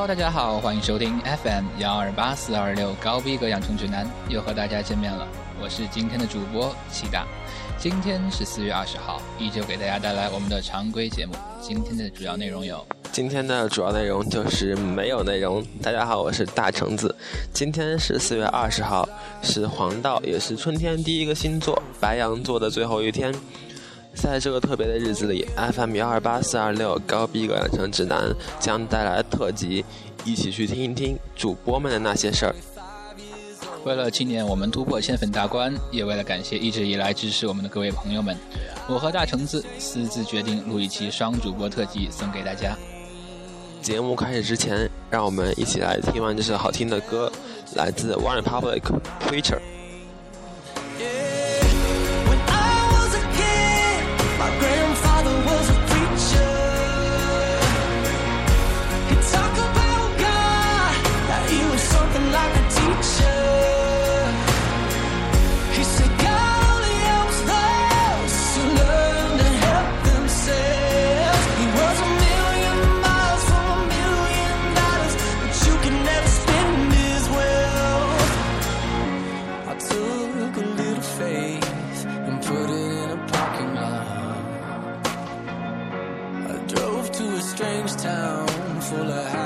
[0.00, 5.28] Hello，大家好，欢迎收听 FM 幺二八四二六高逼格养成指南，又和大家见面了。
[5.62, 7.26] 我是今天的主播齐大，
[7.76, 11.34] 今天是四月二十号，依旧给大家带来我们的常规节目。
[11.60, 15.62] 今天的主要内容有，今天的主要内容就是没有内容。
[15.82, 17.14] 大家好，我是大橙子，
[17.52, 19.06] 今天是四月二十号，
[19.42, 23.34] 是黄道，也是春天第一个星座白羊座的最后一天。
[24.14, 29.84] 在这个特别的日子里，FM 幺二八四二六高逼格养成指南将带来特辑，
[30.24, 32.54] 一起去听一听主播们的那些事儿。
[33.84, 38.36] 为了纪念我们突破千粉大关，也为了感谢一直以来支持我们的各位朋友们，
[38.86, 42.76] 我和大橙子私自决定录一期双主播特辑送给大家。
[43.80, 47.32] 节目开始之前，让我们一起来听完这首好听的歌，
[47.74, 48.82] 来自 One Republic
[49.26, 49.58] Preacher。
[88.90, 89.39] 听完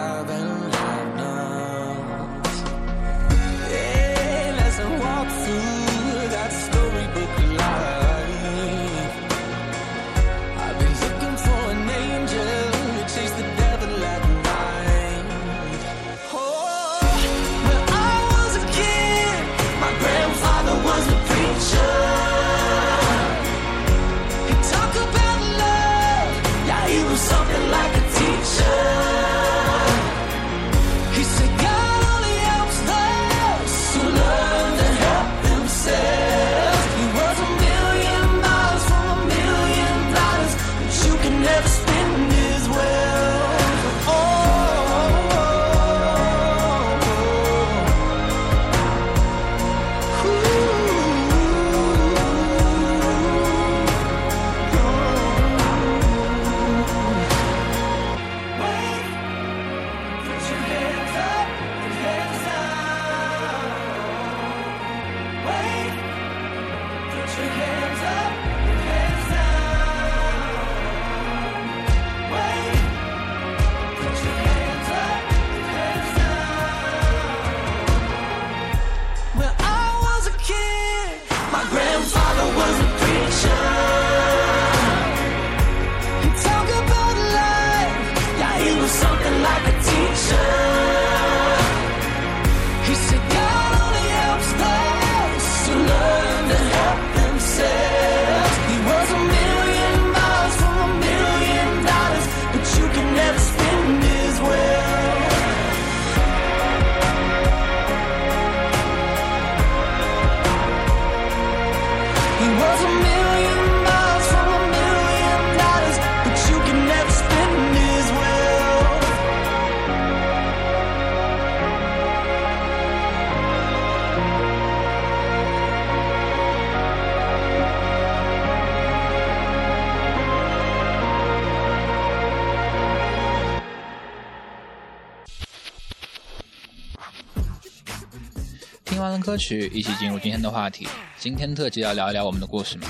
[139.20, 140.86] 歌曲，一起进入今天的话题。
[141.18, 142.88] 今天特辑要聊一聊我们的故事嘛？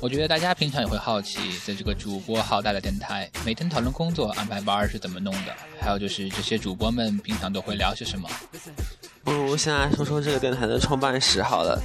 [0.00, 5.54] 我觉得大家平常也会好奇，在这个主播好大的电台，每天讨论工作、安排班儿是怎么弄的？
[5.80, 8.28] 还有就是这些主播们平常都会聊些什么？
[9.22, 11.80] 不如先来说说这个电台的创办史好了。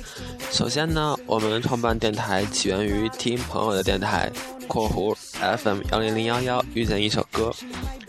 [0.51, 4.31] 首先呢，我们创办电台起源于听朋友的电台
[4.67, 5.13] （括弧
[5.57, 7.53] FM 幺零零幺幺）遇见一首歌。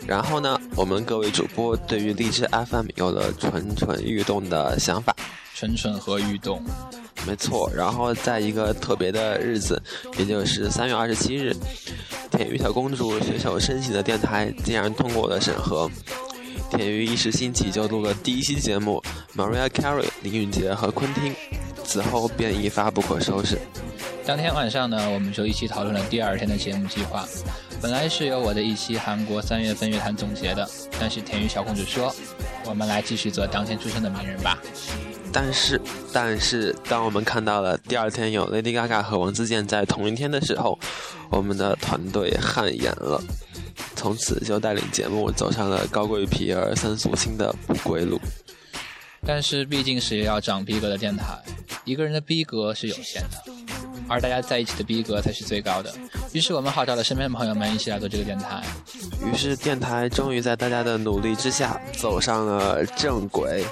[0.07, 5.13] 然后呢，我们各位主播对于荔枝 FM 有了蠢蠢欲动的想法。
[5.57, 6.61] 蠢蠢和欲动，
[7.25, 7.67] 没错。
[7.75, 9.81] 然后在一个特别的日子，
[10.15, 11.51] 也就是三月二十七日，
[12.29, 15.89] 田鱼小公主随手申请的电台竟然通过了审核。
[16.69, 19.01] 田鱼一时兴起就录了第一期节目
[19.35, 21.33] ，Maria Carey、林允杰和昆汀，
[21.83, 23.57] 此后便一发不可收拾。
[24.27, 27.27] 当天晚上呢，我们就一起讨论了第二天的节目计划。
[27.81, 30.69] 本来是由我的一期韩国三月份乐坛总结的，
[30.99, 32.13] 但是田鱼小公主说
[32.65, 34.55] ：“我们来继续做当天出生的名人吧。”
[35.31, 35.79] 但是，
[36.11, 40.77] 但是，当我们看到了第二天有 Lady Gaga 和王自健在同一天的时候，
[41.29, 43.21] 我们的团队汗颜了。
[43.95, 48.19] 从此就带领节目走上了高贵皮而三俗清的不归路。
[49.25, 51.37] 但是毕竟是要长逼格的电台，
[51.83, 53.51] 一个人的逼格是有限的，
[54.07, 55.93] 而大家在一起的逼格才是最高的。
[56.31, 58.63] 于是我们号召了身边的朋友们一起来做这个电台。
[59.25, 63.65] 于是电台终于在大家的努力之下走上了正轨。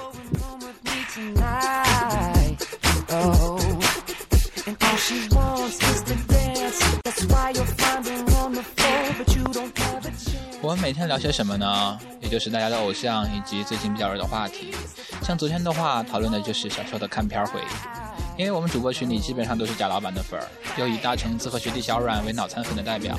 [10.86, 11.98] 每天聊些什么呢？
[12.20, 14.72] 也就是大家的偶像以及最近比较热的话题。
[15.20, 18.40] 像昨天的话，讨论的就是小时候的看片回忆。
[18.40, 20.46] 因为我们主播群里基本上都是贾老板的粉儿，
[20.78, 23.18] 又以大橙子和学弟小阮为脑残粉的代表。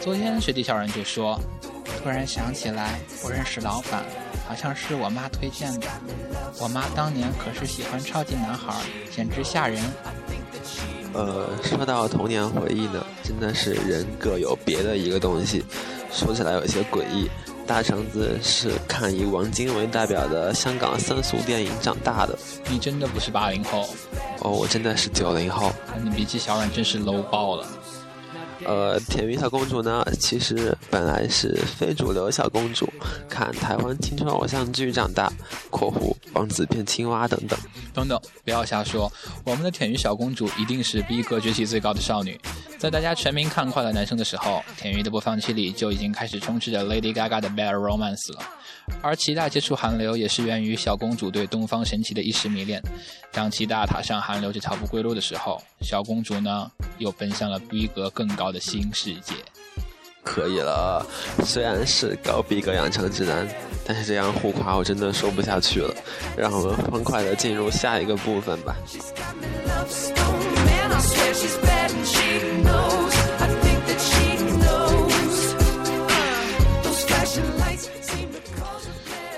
[0.00, 1.38] 昨天学弟小阮就说
[2.02, 4.02] ：“突然想起来，我认识老板，
[4.48, 5.86] 好像是我妈推荐的。
[6.60, 8.72] 我妈当年可是喜欢超级男孩，
[9.14, 9.84] 简直吓人。”
[11.12, 15.64] 呃，说到童年回忆呢，真的是人各有别的一个东西。
[16.10, 17.30] 说起来有些诡异，
[17.66, 22.38] 大橙子是看以王晶为代表的香港三俗电影长大的。
[22.68, 23.88] 你真的不是八零后？
[24.40, 25.72] 哦，我真的是九零后。
[25.94, 27.66] 那你比起小阮真是 low 爆了。
[28.64, 32.88] 呃，甜鱼小公主呢，其实本来是非主流小公主，
[33.28, 35.32] 看台湾青春偶像剧长大
[35.70, 37.58] （括弧王子变青蛙等等）。
[37.92, 39.10] 等等，不要瞎说，
[39.44, 42.40] 我们的甜鱼小公主一定是逼格崛起最高的少女。
[42.78, 48.42] 在大家全民看快乐男生的时候，甜鱼的播放器里就已经开始充斥着 Lady Gaga 的 Bad Romance 了。
[49.00, 52.82] 而齐大接触韩流也是源于小公主对东方神起的一时迷恋。
[53.30, 59.34] 当齐大踏上韩流这条不归路的时候，小公主呢又奔向了逼格更高的新世界。
[60.24, 61.04] 可以了，
[61.44, 63.48] 虽然是高逼格养成指南，
[63.84, 65.92] 但是这样互夸我真的说不下去了。
[66.36, 68.76] 让我们欢快的进入下一个部分吧。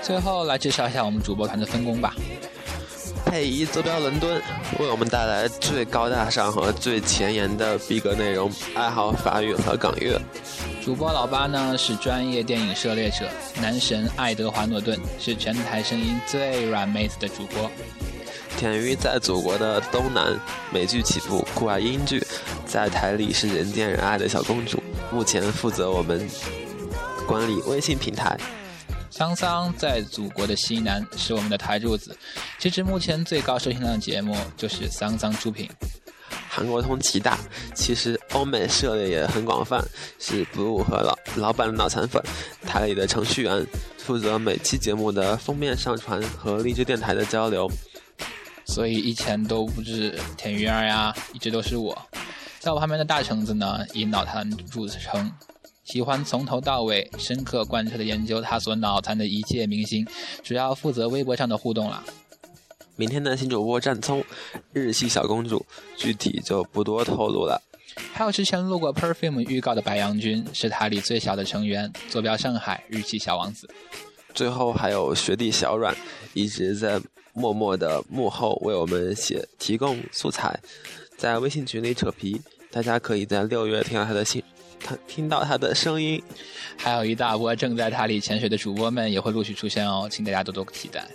[0.03, 2.13] 最后来介绍一下我们主播团的分工吧。
[3.35, 4.41] 佩仪坐标伦敦，
[4.79, 10.17] 为我们带来最高大上和最前沿的逼格内容，爱好法语和港乐。
[10.81, 13.29] 主播老八呢是专业电影涉猎者，
[13.61, 17.69] 男神爱德华诺顿是全台声音最软妹子的主播。
[18.57, 20.39] 田鱼在祖国的东南，
[20.71, 22.25] 美剧起步，酷爱英剧，
[22.65, 24.81] 在台里是人见人爱的小公主，
[25.11, 26.25] 目前负责我们
[27.27, 28.37] 管理微信平台。
[29.17, 32.13] 桑桑在祖国的西南是我们的台柱子，
[32.59, 35.69] 截止目前最高收听量的节目就是桑桑出品。
[36.49, 37.39] 韩国通奇大，
[37.73, 39.81] 其实欧美涉猎也很广泛，
[40.19, 42.21] 是 blue 和老老板的脑残粉。
[42.67, 43.65] 台里的程序员
[43.97, 47.71] 负责每期节目的封面上传和荔枝电台的交流，
[48.65, 51.97] 所以以前都不是田鱼儿呀，一直都是我。
[52.59, 55.31] 在我旁边的大橙子呢，以脑残著称。
[55.85, 60.05] 喜欢从头到尾深刻贯彻的研究他所脑残的一切明星，
[60.43, 62.03] 主要负责微博上的互动了。
[62.95, 64.23] 明天的新主播战聪，
[64.73, 65.63] 日系小公主，
[65.95, 67.61] 具体就不多透露了。
[68.11, 73.69] 还有之前录过 Perfume 预告的白羊君，是台里最小的成员，坐标上海，日系小王子。
[74.33, 75.95] 最后还有学弟小阮，
[76.33, 76.99] 一直在
[77.33, 80.59] 默默的幕后为我们写提供素材，
[81.15, 84.43] 在微信群里扯皮，大家可以在六月听到他的新。
[84.79, 86.21] 他听到他的声音，
[86.77, 91.05] 还有一大波正在塔里潜水的主播们也会陆续出现哦，请大家多多期待。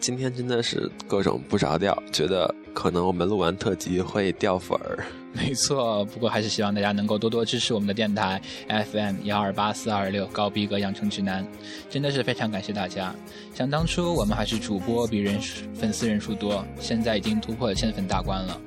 [0.00, 5.04] 今天真的是各种不着调，觉得可能我们录完特辑会掉粉儿。
[5.36, 11.44] 没错，不过还是希望大家能够多多支持我们的电台 FM 幺二八四二六高逼格养成指南，
[11.90, 13.12] 真的是非常感谢大家。
[13.52, 15.40] 想当初我们还是主播比人
[15.74, 18.60] 粉丝人数多，现在已经突破了千粉大关了。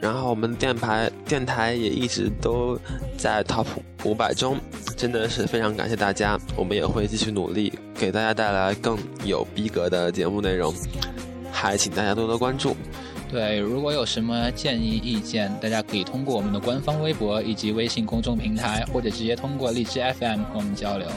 [0.00, 2.78] 然后我们电台电台也一直都
[3.16, 3.66] 在 Top
[4.04, 4.58] 五百中，
[4.96, 6.38] 真的是非常感谢大家。
[6.56, 10.74] 我们也会继续努力，给大家带来更有逼格的节目内容，
[11.50, 12.76] 还请大家多多关注。
[13.30, 21.08] 对，如果有什么建议意见，大家可以通过我们的官方微博以及微信公众平台，或者直接通过荔枝 FM 和我们交流。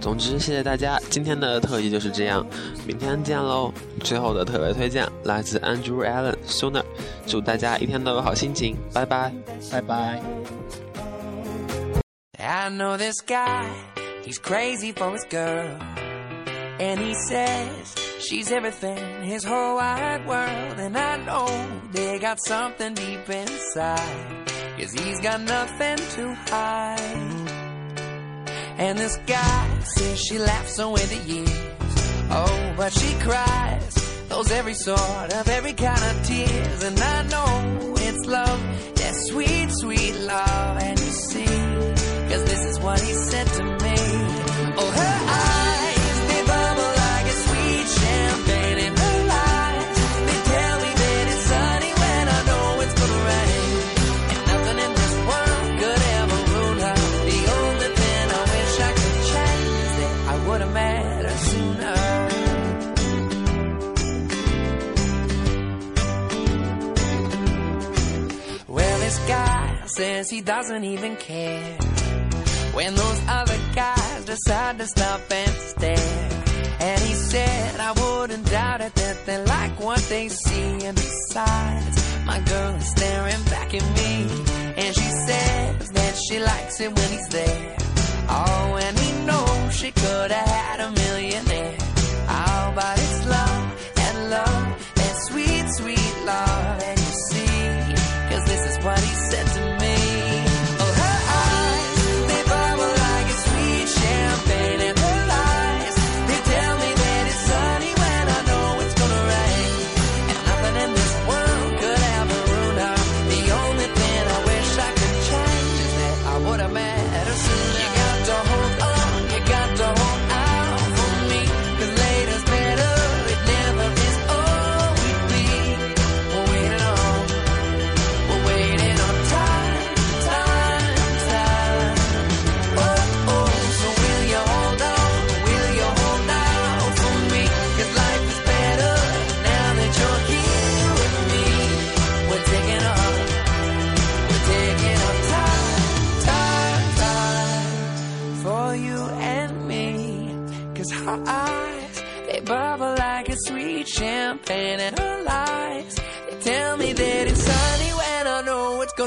[0.00, 2.46] 总之，谢谢大家，今天的特辑就是这样，
[2.86, 3.72] 明天见喽。
[4.02, 6.82] 最后的特别推荐来自 Andrew Allen Sooner，
[7.26, 9.32] 祝大家一天都有好心情，拜拜，
[9.70, 10.20] 拜拜。
[18.20, 20.78] She's everything, his whole wide world.
[20.78, 21.48] And I know
[21.90, 23.98] they got something deep inside.
[24.78, 27.09] Cause he's got nothing to hide.
[28.80, 31.50] And this guy says she laughs away the years.
[32.30, 33.94] Oh, but she cries
[34.30, 38.60] those every sort of every kind of tears, and I know it's love,
[38.96, 40.82] that sweet, sweet love.
[40.82, 41.44] And you see,
[42.30, 43.79] cause this is what he said to me.
[69.96, 71.76] Says he doesn't even care
[72.72, 76.28] when those other guys decide to stop and stare.
[76.80, 80.86] And he said, I wouldn't doubt it that they like what they see.
[80.86, 84.14] And besides, my girl is staring back at me.
[84.76, 87.76] And she says that she likes it when he's there.
[88.28, 89.29] Oh, and he knows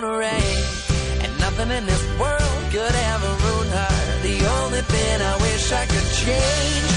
[0.02, 0.64] gonna rain.
[1.22, 4.22] And nothing in this world could ever ruin her.
[4.24, 6.93] The only thing I wish I could change.